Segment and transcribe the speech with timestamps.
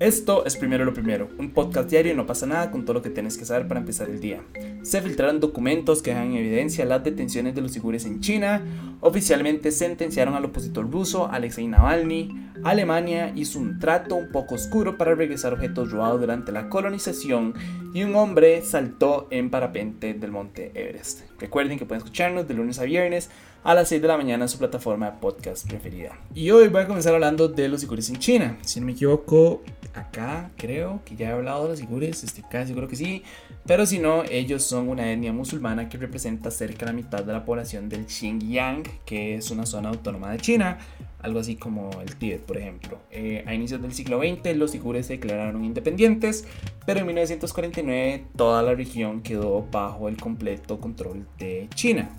[0.00, 3.02] Esto es Primero lo Primero, un podcast diario y no pasa nada con todo lo
[3.02, 4.40] que tienes que saber para empezar el día.
[4.80, 8.62] Se filtraron documentos que dejan en evidencia las detenciones de los uigures en China.
[9.02, 12.30] Oficialmente sentenciaron al opositor ruso Alexei Navalny.
[12.64, 17.52] Alemania hizo un trato un poco oscuro para regresar objetos robados durante la colonización.
[17.92, 21.24] Y un hombre saltó en parapente del monte Everest.
[21.38, 23.28] Recuerden que pueden escucharnos de lunes a viernes
[23.64, 26.18] a las 6 de la mañana en su plataforma de podcast preferida.
[26.34, 28.56] Y hoy voy a comenzar hablando de los uigures en China.
[28.62, 29.62] Si no me equivoco,
[29.94, 33.22] acá creo que ya he hablado de los uigures, estoy casi seguro que sí.
[33.66, 37.32] Pero si no, ellos son una etnia musulmana que representa cerca de la mitad de
[37.32, 40.78] la población del Xinjiang, que es una zona autónoma de China,
[41.22, 42.98] algo así como el Tíbet, por ejemplo.
[43.10, 46.46] Eh, a inicios del siglo XX, los uigures se declararon independientes,
[46.86, 52.10] pero en 1949 toda la región quedó bajo el completo control de China.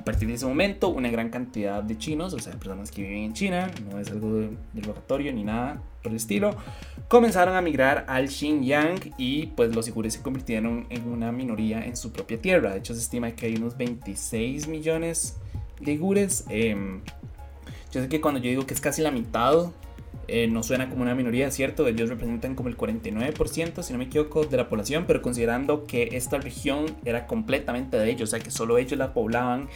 [0.00, 3.18] A partir de ese momento, una gran cantidad de chinos, o sea, personas que viven
[3.18, 6.56] en China, no es algo derogatorio ni nada por el estilo,
[7.06, 11.98] comenzaron a migrar al Xinjiang y pues los uigures se convirtieron en una minoría en
[11.98, 12.72] su propia tierra.
[12.72, 15.36] De hecho, se estima que hay unos 26 millones
[15.78, 16.46] de uigures.
[16.48, 17.02] Em,
[17.92, 19.66] yo sé que cuando yo digo que es casi la mitad,
[20.32, 21.86] eh, no suena como una minoría, ¿cierto?
[21.88, 26.10] Ellos representan como el 49%, si no me equivoco, de la población, pero considerando que
[26.12, 29.68] esta región era completamente de ellos, o sea que solo ellos la poblaban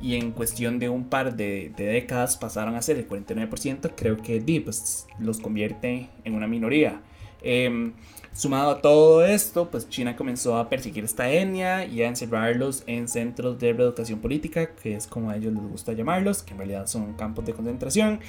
[0.00, 4.40] y en cuestión de un par de, décadas pasaron a ser el 49%, creo que
[4.62, 7.00] pues, los convierte en una minoría.
[7.42, 7.92] Em,
[8.32, 13.08] sumado a todo esto, pues China comenzó a perseguir esta etnia y a encerrarlos en
[13.08, 16.86] centros de reeducación política, que es como a ellos les gusta llamarlos, que en realidad
[16.86, 18.20] son campos de concentración,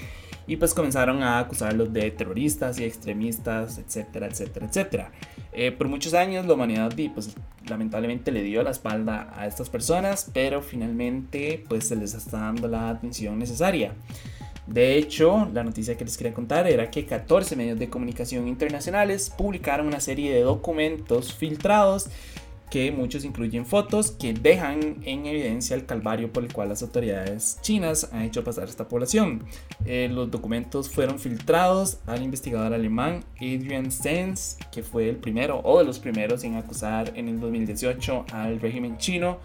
[0.48, 5.12] y pues comenzaron a acusarlos de terroristas y extremistas, etcétera, etcétera, etcétera.
[5.52, 7.36] Eh, por muchos años la humanidad pues,
[7.68, 12.68] lamentablemente le dio la espalda a estas personas, pero finalmente pues se les está dando
[12.68, 13.94] la atención necesaria.
[14.68, 19.32] De hecho, la noticia que les quería contar era que 14 medios de comunicación internacionales
[19.36, 22.10] publicaron una serie de documentos filtrados
[22.70, 27.58] que muchos incluyen fotos que dejan en evidencia el calvario por el cual las autoridades
[27.62, 29.44] chinas han hecho pasar a esta población.
[29.86, 35.80] Eh, los documentos fueron filtrados al investigador alemán Adrian Stenz, que fue el primero o
[35.80, 39.40] de los primeros en acusar en el 2018 al régimen chino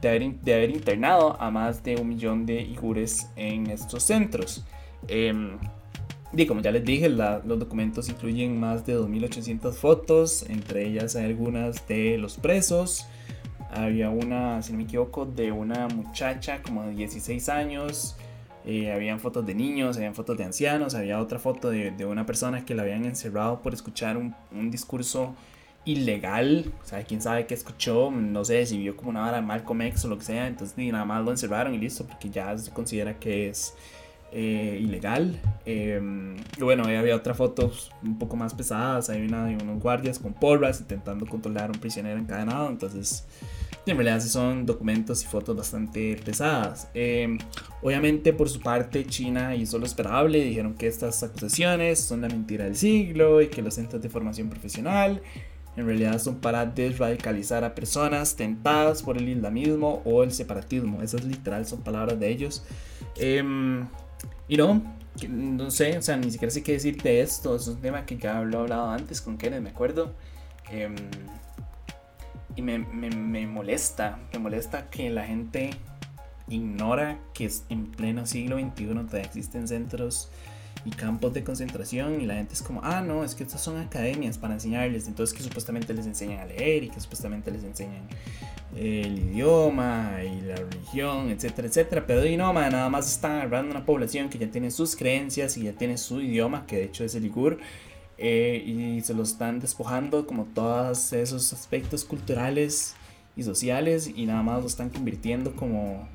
[0.00, 4.64] de haber, internado a más de un millón de igures en estos centros.
[5.08, 5.58] Em,
[6.32, 11.24] y como ya les dije, los documentos incluyen más de 2.800 fotos, entre ellas hay
[11.24, 13.06] algunas de los presos.
[13.70, 18.16] Había una, si no me equivoco, de una muchacha como de 16 años.
[18.64, 22.26] Eh, habían fotos de niños, habían fotos de ancianos, había otra foto de, de una
[22.26, 25.34] persona que la habían encerrado por escuchar un, un discurso
[25.88, 29.42] ilegal, o sea, quién sabe qué escuchó, no sé, si vio como una vara de
[29.42, 32.28] Malcolm X o lo que sea, entonces ni nada más lo encerraron y listo, porque
[32.28, 33.74] ya se considera que es
[34.30, 35.40] eh, ilegal.
[35.64, 40.18] Em, y bueno, había otras fotos un poco más pesadas, hay una de unos guardias
[40.18, 43.24] con porras intentando controlar a un prisionero encadenado, entonces
[43.86, 46.90] en realidad son documentos y fotos bastante pesadas.
[46.92, 47.38] Em,
[47.80, 52.66] obviamente por su parte China hizo lo esperable, dijeron que estas acusaciones son la mentira
[52.66, 55.22] del siglo y que los centros de formación profesional
[55.78, 61.02] en realidad son para desradicalizar a personas tentadas por el islamismo o el separatismo.
[61.02, 62.64] Esas literal son palabras de ellos.
[63.16, 63.86] Em,
[64.48, 64.82] y no,
[65.28, 67.54] no sé, o sea, ni siquiera sé qué decirte de esto.
[67.54, 70.14] Es un tema que ya lo he hablado antes con Kenneth, me acuerdo.
[70.68, 70.96] Em,
[72.56, 75.70] y me, me, me, molesta, me molesta que la gente
[76.48, 80.28] ignora que en pleno siglo XXI todavía existen centros
[80.88, 83.76] y campos de concentración y la gente es como, ah, no, es que estas son
[83.78, 88.02] academias para enseñarles, entonces que supuestamente les enseñan a leer y que supuestamente les enseñan
[88.74, 93.84] el idioma y la religión, etcétera, etcétera, pero y no, nada más están agarrando una
[93.84, 97.14] población que ya tiene sus creencias y ya tiene su idioma, que de hecho es
[97.14, 97.58] el igur,
[98.16, 102.94] eh, y se lo están despojando como todos esos aspectos culturales
[103.36, 106.08] y sociales y nada más lo están convirtiendo como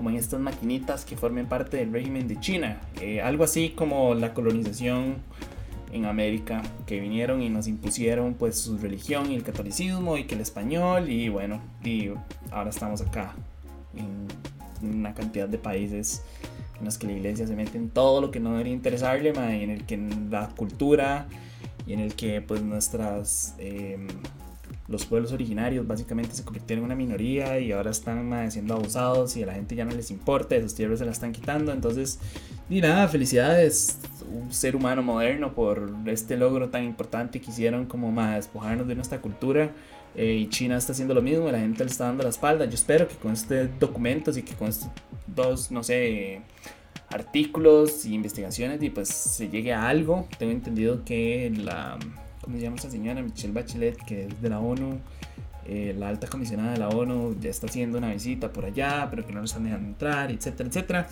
[0.00, 2.80] como en estas maquinitas que formen parte del régimen de China.
[3.02, 5.16] Eh, algo así como la colonización
[5.92, 10.36] en América, que vinieron y nos impusieron pues su religión y el catolicismo y que
[10.36, 12.08] el español y bueno, y
[12.50, 13.34] ahora estamos acá
[13.94, 14.26] en
[14.90, 16.22] una cantidad de países
[16.78, 19.64] en los que la iglesia se mete en todo lo que no debería interesarle, y
[19.64, 19.98] en el que
[20.30, 21.28] la cultura
[21.86, 23.54] y en el que pues nuestras...
[23.58, 24.08] Em,
[24.90, 29.44] los pueblos originarios básicamente se convirtieron en una minoría y ahora están siendo abusados y
[29.44, 31.72] a la gente ya no les importa, esas tierras se las están quitando.
[31.72, 32.18] Entonces,
[32.68, 38.10] ni nada, felicidades, un ser humano moderno por este logro tan importante que hicieron como
[38.10, 39.70] más despojarnos de nuestra cultura.
[40.16, 42.64] Eh, y China está haciendo lo mismo, la gente le está dando la espalda.
[42.64, 44.88] Yo espero que con este documentos y que con estos
[45.28, 46.42] dos, no sé,
[47.10, 50.26] artículos y investigaciones y pues se llegue a algo.
[50.36, 51.96] Tengo entendido que la,
[52.50, 53.22] ¿cómo se llama esa señora?
[53.22, 54.98] Michelle Bachelet, que es de la ONU,
[55.66, 59.24] eh, la alta comisionada de la ONU ya está haciendo una visita por allá, pero
[59.24, 61.08] que no nos están dejando entrar, etcétera, etcétera.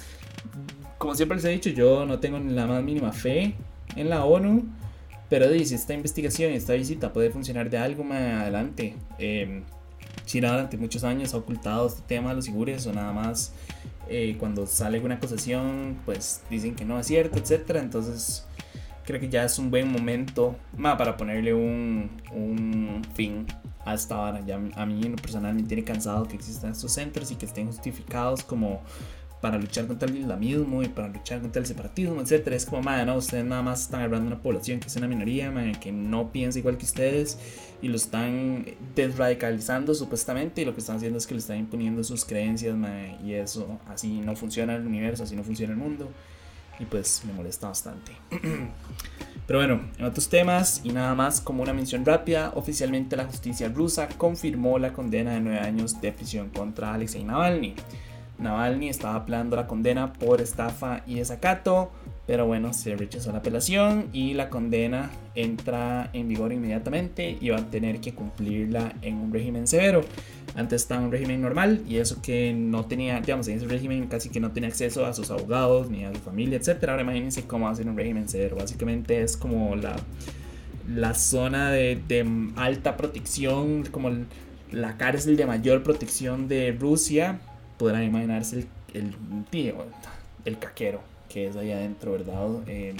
[0.99, 3.55] Como siempre les he dicho, yo no tengo ni la más mínima fe
[3.95, 4.67] en la ONU,
[5.29, 8.97] pero dice, esta investigación, esta visita puede funcionar de algo más adelante.
[9.21, 9.63] Eh,
[10.27, 13.53] China durante muchos años ha ocultado este tema de los sigures o nada más
[14.09, 17.81] eh, cuando sale alguna acusación, pues dicen que no es cierto, etcétera.
[17.81, 18.45] Entonces,
[19.09, 23.47] creo que ya es un buen momento para ponerle un, un fin
[23.87, 24.45] hasta ahora.
[24.45, 27.47] Ya a mí en lo personal me tiene cansado que existan estos centros y que
[27.47, 28.83] estén justificados como
[29.41, 32.55] para luchar contra el islamismo y para luchar contra el separatismo, etcétera.
[32.55, 35.51] Es como, madre, no, ustedes nada más están agarrando una población que es una minoría,
[35.81, 37.39] que no piensa igual que ustedes
[37.81, 42.05] y lo están desradicalizando supuestamente y lo que están haciendo es que le están imponiendo
[42.05, 42.77] sus creencias,
[43.25, 46.11] y eso así no funciona el universo, así no funciona el mundo
[46.79, 48.13] y pues me molesta bastante.
[49.47, 53.69] Pero bueno, en otros temas y nada más como una mención rápida, oficialmente la justicia
[53.69, 57.75] rusa confirmó la condena de 9 años de prisión contra Alexei Navalny.
[58.39, 61.91] Navalny estaba apelando la condena por estafa y desacato,
[62.27, 67.59] pero bueno, se rechazó la apelación y la condena entra en vigor inmediatamente y va
[67.59, 70.03] a tener que cumplirla en un régimen severo.
[70.55, 74.07] Antes estaba en un régimen normal y eso que no tenía, digamos, en ese régimen
[74.07, 76.85] casi que no tenía acceso a sus abogados ni a su familia, etc.
[76.89, 78.57] Ahora imagínense cómo ser un régimen severo.
[78.57, 79.97] Básicamente es como la,
[80.89, 82.27] la zona de, de
[82.57, 84.11] alta protección, como
[84.71, 87.41] la cárcel de mayor protección de Rusia
[87.79, 89.15] podrán imaginarse el,
[89.51, 89.77] tío,
[90.45, 92.49] el caquero que es ahí adentro, ¿verdad?
[92.67, 92.97] Eh,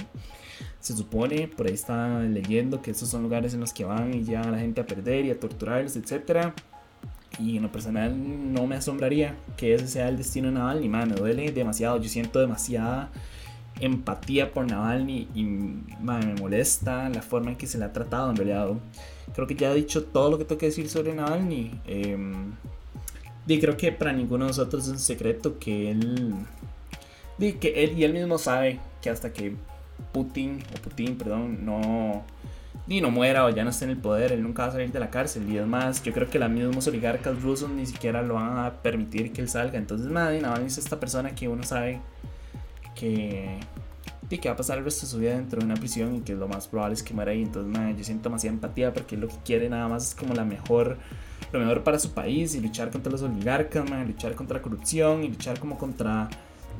[0.79, 4.23] se supone, por ahí está leyendo que esos son lugares en los que van y
[4.23, 6.53] llevan a la gente a perder y a torturarlos, etc.
[7.39, 11.09] Y en lo personal no me asombraría que ese sea el destino de Navalny, man,
[11.09, 13.09] me duele demasiado, yo siento demasiada
[13.79, 18.35] empatía por Navalny y me molesta la forma en que se le ha tratado en
[18.35, 18.69] realidad.
[19.33, 21.79] Creo que ya he dicho todo lo que tengo que decir sobre Navalny.
[21.87, 22.17] Eh,
[23.53, 26.35] y creo que para ninguno de nosotros es un secreto que él.
[27.59, 29.55] que él y él mismo sabe que hasta que
[30.11, 32.23] Putin, o Putin, perdón, no.
[32.85, 34.91] Ni no muera o ya no esté en el poder, él nunca va a salir
[34.91, 35.49] de la cárcel.
[35.51, 38.81] Y es más, yo creo que los mismos oligarcas rusos ni siquiera lo van a
[38.81, 39.77] permitir que él salga.
[39.77, 42.01] Entonces, nadie, nada es esta persona que uno sabe
[42.95, 43.59] que,
[44.29, 46.33] que va a pasar el resto de su vida dentro de una prisión y que
[46.33, 47.43] lo más probable es que muera ahí.
[47.43, 50.45] Entonces, madre, yo siento demasiada empatía porque lo que quiere nada más es como la
[50.45, 50.97] mejor
[51.51, 55.29] lo mejor para su país y luchar contra los oligarcas, luchar contra la corrupción y
[55.29, 56.29] luchar como contra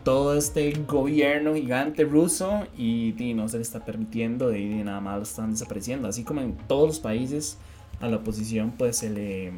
[0.04, 5.24] todo este gobierno gigante ruso y, no se le está permitiendo y, nada más lo
[5.24, 6.08] están desapareciendo.
[6.08, 7.58] Así como en todos los países
[8.00, 9.52] a la oposición pues se le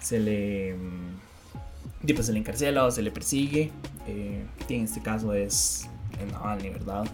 [0.00, 0.76] se le
[2.14, 3.70] pues, se le encarcela o se le persigue.
[4.06, 5.88] Eh, en este caso es
[6.20, 7.06] en Navalny, ¿verdad?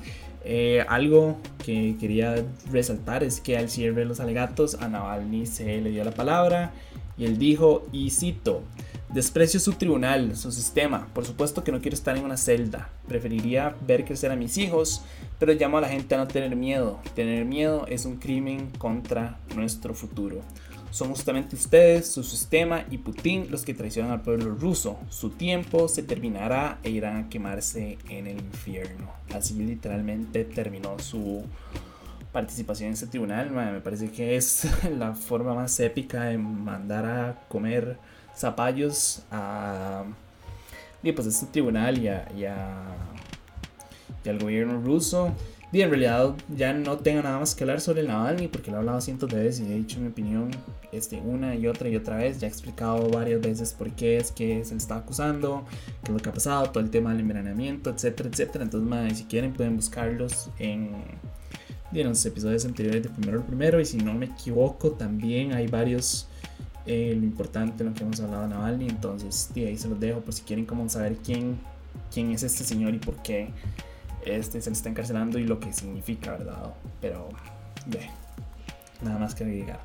[0.44, 5.80] Eh, algo que quería resaltar es que al cierre de los alegatos a Navalny se
[5.80, 6.72] le dio la palabra
[7.16, 8.62] y él dijo, y cito,
[9.12, 13.76] desprecio su tribunal, su sistema, por supuesto que no quiero estar en una celda, preferiría
[13.86, 15.02] ver crecer a mis hijos,
[15.38, 19.38] pero llamo a la gente a no tener miedo, tener miedo es un crimen contra
[19.54, 20.40] nuestro futuro.
[20.92, 24.98] Son justamente ustedes, su sistema y Putin los que traicionan al pueblo ruso.
[25.08, 29.10] Su tiempo se terminará e irán a quemarse en el infierno.
[29.34, 31.44] Así literalmente terminó su
[32.30, 33.50] participación en ese tribunal.
[33.52, 34.66] Me parece que es
[34.98, 37.96] la forma más épica de mandar a comer
[38.36, 40.04] zapallos a
[41.02, 42.08] pues, este tribunal y,
[42.38, 45.32] y al gobierno ruso.
[45.72, 48.80] Y en realidad ya no tengo nada más que hablar sobre Navalny porque lo he
[48.80, 50.50] hablado cientos de veces y he dicho mi opinión
[50.92, 52.38] este, una y otra y otra vez.
[52.38, 55.64] Ya he explicado varias veces por qué es que se le está acusando,
[56.04, 58.64] qué es lo que ha pasado, todo el tema del envenenamiento, etcétera, etcétera.
[58.64, 60.90] Entonces, si quieren pueden buscarlos en,
[61.90, 66.28] los episodios anteriores de Primero el Primero y si no me equivoco también hay varios...
[66.84, 70.34] Eh, lo importante lo que hemos hablado de Navalny entonces ahí se los dejo por
[70.34, 71.56] si quieren como saber quién,
[72.12, 73.50] quién es este señor y por qué
[74.24, 76.74] este se está encarcelando y lo que significa, ¿verdad?
[77.00, 77.28] Pero,
[77.86, 78.10] ve,
[79.02, 79.80] nada más que agregar.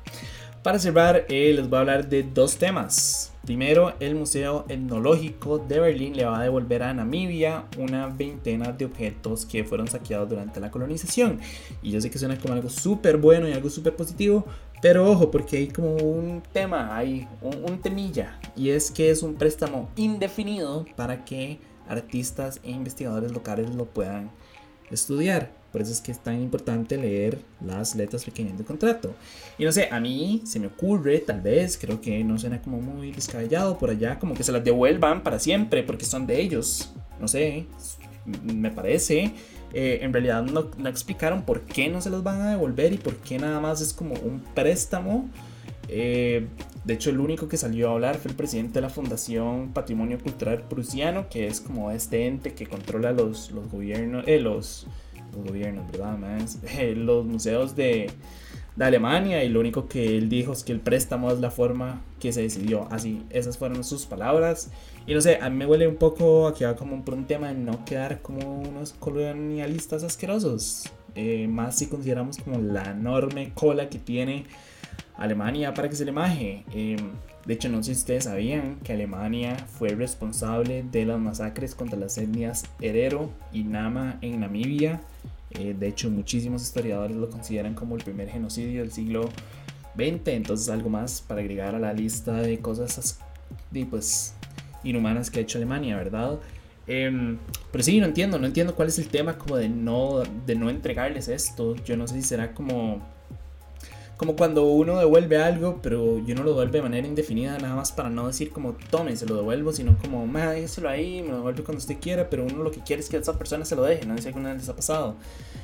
[0.62, 3.32] Para cerrar, eh, les voy a hablar de dos temas.
[3.44, 8.84] Primero, el Museo Etnológico de Berlín le va a devolver a Namibia una veintena de
[8.84, 11.40] objetos que fueron saqueados durante la colonización.
[11.80, 14.44] Y yo sé que suena como algo súper bueno y algo súper positivo,
[14.82, 19.34] pero ojo, porque hay como un tema, hay un temilla, y es que es un
[19.34, 24.30] préstamo indefinido para que artistas e investigadores locales lo puedan
[24.90, 25.52] estudiar.
[25.72, 29.14] Por eso es que es tan importante leer las letras pequeñas del contrato.
[29.58, 32.80] Y no sé, a mí se me ocurre, tal vez, creo que no suena como
[32.80, 36.92] muy descabellado por allá, como que se las devuelvan para siempre porque son de ellos.
[37.20, 37.66] No sé,
[38.24, 39.34] me parece.
[39.74, 42.96] Eh, en realidad no, no, explicaron por qué no se los van a devolver y
[42.96, 45.28] por qué nada más es como un préstamo.
[45.88, 46.46] Eh,
[46.84, 50.18] de hecho, el único que salió a hablar fue el presidente de la Fundación Patrimonio
[50.18, 54.86] Cultural Prusiano, que es como este ente que controla los, los gobiernos, eh, los,
[55.46, 56.18] gobiernos, ¿verdad?
[56.18, 56.58] Más,
[56.96, 58.10] los museos de,
[58.76, 62.00] de Alemania y lo único que él dijo es que el préstamo es la forma
[62.20, 62.86] que se decidió.
[62.90, 64.70] Así, esas fueron sus palabras.
[65.06, 67.48] Y no sé, a mí me huele un poco a que como por un tema
[67.48, 70.90] de no quedar como unos colonialistas asquerosos.
[71.14, 74.44] Eh, más si consideramos como la enorme cola que tiene
[75.18, 76.64] Alemania para que se le maje.
[76.72, 77.10] Em,
[77.44, 81.98] de hecho, no sé si ustedes sabían que Alemania fue responsable de las masacres contra
[81.98, 85.00] las etnias Herero y Nama en Namibia
[85.50, 89.30] eh, de hecho, muchísimos historiadores lo consideran como el primer genocidio del siglo
[89.96, 90.28] XX.
[90.28, 93.18] Entonces, algo más para agregar a la lista de cosas
[93.90, 94.34] pues,
[94.84, 96.38] inhumanas que ha hecho Alemania, ¿verdad?
[96.86, 97.38] Em,
[97.70, 100.70] pero sí, no entiendo, no entiendo cuál es el tema como de no, de no
[100.70, 101.76] entregarles esto.
[101.84, 103.02] Yo no sé si será como
[104.18, 107.92] como cuando uno devuelve algo, pero yo no lo devuelve de manera indefinida, nada más
[107.92, 111.62] para no decir como tome, se lo devuelvo, sino como, déjeselo ahí, me lo devuelve
[111.62, 114.06] cuando usted quiera, pero uno lo que quiere es que esa persona se lo deje,
[114.06, 115.14] no sé si alguna vez les ha pasado.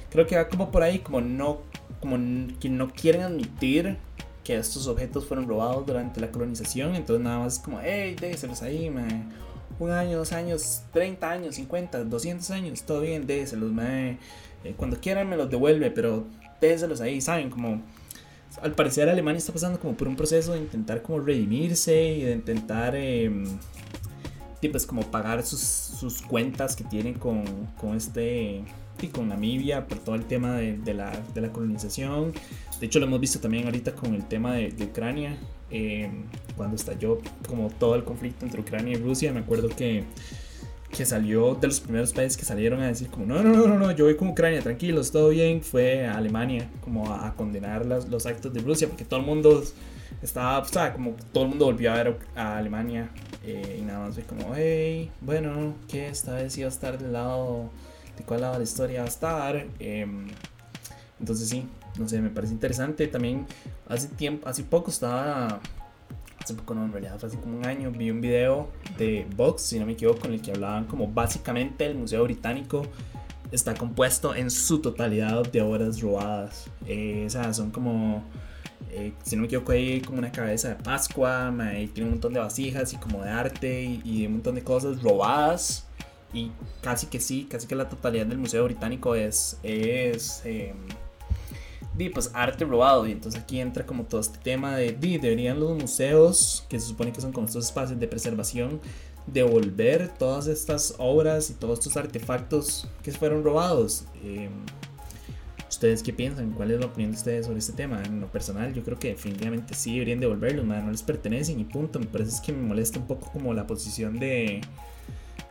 [0.08, 1.62] Creo que va como por ahí, como no,
[1.98, 2.16] como
[2.60, 3.98] que no quieren admitir
[4.44, 8.62] que estos objetos fueron robados durante la colonización, entonces nada más es como, hey, déjeselos
[8.62, 9.32] ahí, man.
[9.80, 14.16] Un año, dos años, 30 años, 50, 200 años, todo bien, déjeselos, man.
[14.62, 16.22] Eh, cuando quieran me los devuelve, pero
[16.60, 17.50] déjeselos ahí, ¿saben?
[17.50, 17.82] Como
[18.62, 22.32] al parecer Alemania está pasando como por un proceso de intentar como redimirse y de
[22.32, 23.30] intentar eh,
[24.86, 27.44] como pagar sus, sus cuentas que tienen con,
[27.78, 28.64] con este
[29.02, 32.32] y con Namibia por todo el tema de, la, de, la, colonización.
[32.80, 35.36] De hecho lo hemos visto también ahorita con el tema de, Ucrania,
[35.70, 36.10] eh,
[36.56, 39.32] cuando estalló como todo el conflicto entre Ucrania y Rusia.
[39.32, 40.04] Me acuerdo que
[40.96, 43.78] que salió de los primeros países que salieron a decir como no, no, no, no,
[43.78, 48.26] no yo voy con Ucrania, tranquilos, todo bien, fue a Alemania como a, condenar los
[48.26, 49.62] actos de Rusia, porque todo el mundo
[50.22, 53.10] estaba, o sea, como todo el mundo volvió a ver a Alemania
[53.44, 57.12] eh, y nada más fue como, hey, bueno, que esta vez iba a estar del
[57.12, 57.70] lado,
[58.16, 59.66] de cuál lado de la historia va a estar.
[59.78, 60.28] Em,
[61.20, 61.66] entonces sí,
[61.98, 63.06] no sé, me parece interesante.
[63.06, 63.46] También
[63.88, 65.60] hace tiempo, hace poco estaba
[66.44, 69.62] hace poco no, en realidad fue hace como un año, vi un video de Vox,
[69.62, 72.86] si no me equivoco, en el que hablaban como básicamente el Museo Británico
[73.50, 76.68] está compuesto en su totalidad de obras robadas.
[76.86, 78.24] Eh, o sea, son como,
[78.90, 82.34] eh, si no me equivoco, hay como una cabeza de Pascua, y tiene un montón
[82.34, 85.86] de vasijas y como de arte y, y, un montón de cosas robadas.
[86.32, 86.50] Y
[86.82, 90.74] casi que sí, casi que la totalidad del Museo Británico es, es eh,
[91.96, 93.06] di, pues arte robado.
[93.06, 96.86] Y entonces aquí entra como todo este tema de, di, deberían los museos, que se
[96.86, 98.80] supone que son como estos espacios de preservación,
[99.26, 104.04] devolver todas estas obras y todos estos artefactos que fueron robados.
[104.22, 104.50] Em,
[105.68, 106.52] ¿Ustedes qué piensan?
[106.52, 108.00] ¿Cuál es la opinión de ustedes sobre este tema?
[108.04, 111.98] En lo personal, yo creo que definitivamente sí deberían devolverlos, no les pertenecen y punto.
[111.98, 114.60] Me parece que me molesta un poco como la posición de,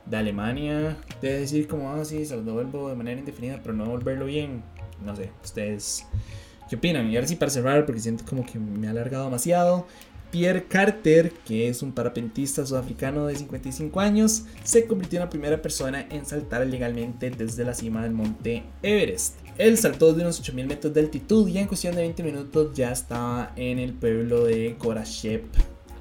[0.05, 3.83] de Alemania de decir como, ah, sí, se los devuelvo de manera indefinida, pero no
[3.83, 4.63] devolverlo bien
[5.03, 6.05] no sé, ustedes
[6.69, 7.09] qué opinan.
[7.09, 9.85] Y ahora sí para cerrar, porque siento como que me ha alargado demasiado.
[10.33, 15.61] Pierre Carter, que es un parapentista sudafricano de 55 años, se convirtió en la primera
[15.61, 19.35] persona en saltar legalmente desde la cima del monte Everest.
[19.59, 22.91] Él saltó de unos 8000 metros de altitud y en cuestión de 20 minutos ya
[22.91, 25.45] estaba en el pueblo de Gorashep,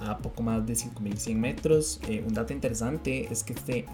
[0.01, 2.01] a poco más de 5100 metros.
[2.09, 3.85] Eh, un dato interesante es que este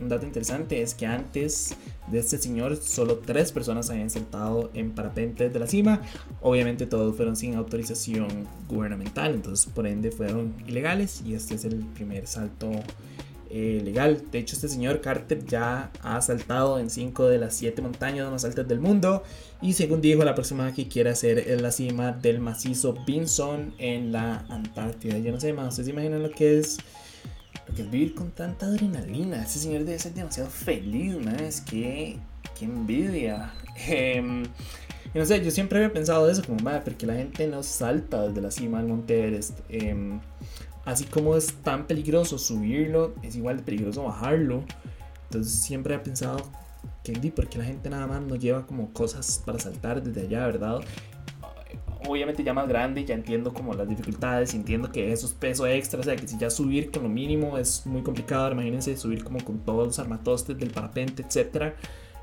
[0.00, 1.74] un dato interesante es que antes
[2.10, 6.02] de este señor solo tres personas habían saltado en parapentes de la cima.
[6.40, 11.84] Obviamente todos fueron sin autorización gubernamental, entonces por ende fueron ilegales y este es el
[11.94, 12.70] primer salto
[13.50, 14.22] eh, legal.
[14.30, 18.44] De hecho este señor Carter ya ha saltado en cinco de las siete montañas más
[18.44, 19.24] altas del mundo
[19.60, 24.12] y según dijo la próxima que quiere hacer es la cima del macizo Vinson en
[24.12, 25.18] la Antártida.
[25.18, 26.78] Yo no sé más, ¿ustedes imaginan lo que es?
[27.70, 31.14] Porque vivir con tanta adrenalina, ese señor debe ser demasiado feliz.
[31.40, 32.18] Es que,
[32.58, 33.52] qué envidia.
[33.88, 34.42] Eh,
[35.14, 38.26] y no sé, yo siempre había pensado eso, como, madre, porque la gente no salta
[38.26, 39.60] desde la cima del Monte Everest.
[39.68, 40.20] Em,
[40.84, 44.64] así como es tan peligroso subirlo, es igual de peligroso bajarlo.
[45.24, 46.38] Entonces siempre he pensado
[47.04, 50.80] que, porque la gente nada más no lleva como cosas para saltar desde allá, ¿verdad?
[52.06, 56.00] Obviamente ya más grande, ya entiendo como las dificultades, entiendo que eso es peso extra,
[56.00, 59.44] o sea que si ya subir con lo mínimo es muy complicado, imagínense subir como
[59.44, 61.74] con todos los armatostes del parapente, etcétera.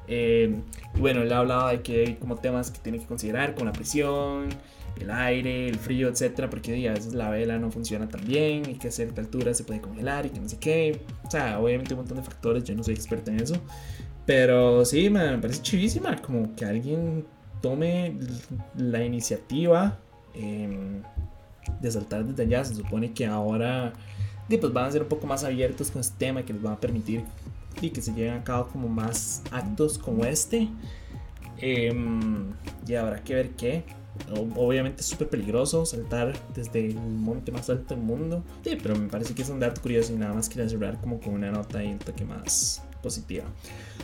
[0.07, 0.61] Eh,
[0.95, 3.73] y bueno, él hablaba de que hay como temas que tiene que considerar, como la
[3.73, 4.49] presión,
[4.99, 8.75] el aire, el frío, etcétera, porque a veces la vela no funciona tan bien y
[8.75, 11.01] que a cierta altura se puede congelar y que no sé qué.
[11.25, 13.55] O sea, obviamente un montón de factores, yo no soy experto en eso.
[14.25, 17.25] Pero sí, me parece chivísima como que alguien
[17.61, 18.17] tome
[18.75, 19.97] la iniciativa
[20.33, 21.01] em,
[21.81, 22.65] de saltar desde allá.
[22.65, 23.93] Se supone que ahora
[24.47, 26.79] pues van a ser un poco más abiertos con este tema que les va a
[26.79, 27.23] permitir
[27.81, 30.69] y que se lleven a cabo como más actos como este.
[31.59, 32.53] Em,
[32.87, 33.83] y habrá que ver qué.
[34.55, 38.43] Obviamente es súper peligroso saltar desde el monte más alto del mundo.
[38.63, 41.19] Sí, pero me parece que es un dato curioso y nada más quería cerrar como
[41.19, 43.45] con una nota y un toque más positiva.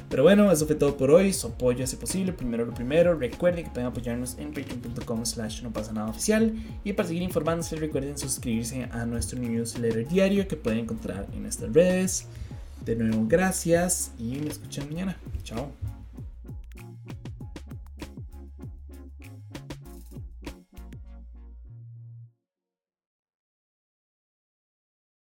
[0.09, 1.33] Pero bueno, eso fue todo por hoy.
[1.33, 2.33] Su apoyo hace posible.
[2.33, 3.15] Primero lo primero.
[3.15, 6.53] Recuerden que pueden apoyarnos en patreon.com slash no pasa nada oficial.
[6.83, 11.73] Y para seguir informándose, recuerden suscribirse a nuestro newsletter diario que pueden encontrar en nuestras
[11.73, 12.27] redes.
[12.85, 15.17] De nuevo, gracias y me escuchan mañana.
[15.43, 15.92] Chao.